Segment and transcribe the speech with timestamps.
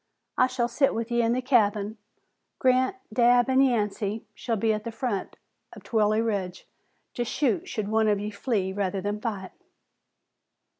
[0.35, 1.99] I shall sit with ye in the cabin.
[2.57, 5.35] Grant, Dabb an' Yancey shall be at the foot
[5.73, 6.67] of Trilley Ridge,
[7.13, 9.51] to shoot should one of ye flee rather than fight."